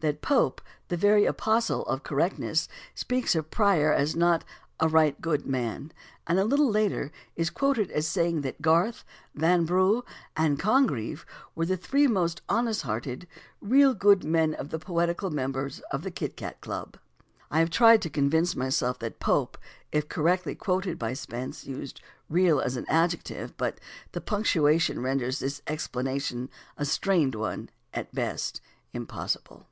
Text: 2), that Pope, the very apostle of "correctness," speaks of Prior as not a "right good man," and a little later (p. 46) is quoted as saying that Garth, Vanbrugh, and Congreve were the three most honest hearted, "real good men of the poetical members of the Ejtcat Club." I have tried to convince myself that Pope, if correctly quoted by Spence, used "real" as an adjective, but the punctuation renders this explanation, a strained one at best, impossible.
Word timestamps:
2), 0.00 0.02
that 0.06 0.22
Pope, 0.22 0.60
the 0.86 0.96
very 0.96 1.24
apostle 1.24 1.84
of 1.86 2.04
"correctness," 2.04 2.68
speaks 2.94 3.34
of 3.34 3.50
Prior 3.50 3.92
as 3.92 4.14
not 4.14 4.44
a 4.78 4.86
"right 4.86 5.20
good 5.20 5.44
man," 5.44 5.90
and 6.24 6.38
a 6.38 6.44
little 6.44 6.70
later 6.70 7.06
(p. 7.06 7.10
46) 7.10 7.16
is 7.34 7.50
quoted 7.50 7.90
as 7.90 8.06
saying 8.06 8.42
that 8.42 8.62
Garth, 8.62 9.02
Vanbrugh, 9.34 10.04
and 10.36 10.56
Congreve 10.56 11.26
were 11.56 11.66
the 11.66 11.76
three 11.76 12.06
most 12.06 12.42
honest 12.48 12.82
hearted, 12.82 13.26
"real 13.60 13.92
good 13.92 14.22
men 14.22 14.54
of 14.54 14.68
the 14.70 14.78
poetical 14.78 15.30
members 15.30 15.80
of 15.90 16.02
the 16.04 16.12
Ejtcat 16.12 16.60
Club." 16.60 16.96
I 17.50 17.58
have 17.58 17.68
tried 17.70 18.00
to 18.02 18.08
convince 18.10 18.54
myself 18.54 19.00
that 19.00 19.18
Pope, 19.18 19.58
if 19.90 20.08
correctly 20.08 20.54
quoted 20.54 20.96
by 20.96 21.12
Spence, 21.12 21.66
used 21.66 22.00
"real" 22.30 22.60
as 22.60 22.76
an 22.76 22.86
adjective, 22.88 23.56
but 23.56 23.80
the 24.12 24.20
punctuation 24.20 25.02
renders 25.02 25.40
this 25.40 25.60
explanation, 25.66 26.48
a 26.76 26.84
strained 26.84 27.34
one 27.34 27.68
at 27.92 28.14
best, 28.14 28.60
impossible. 28.92 29.66